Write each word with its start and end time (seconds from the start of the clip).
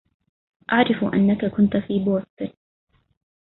أعرف 0.71 1.03
أنك 1.03 1.45
كنت 1.45 1.77
في 1.77 1.99
بوسطن. 1.99 2.51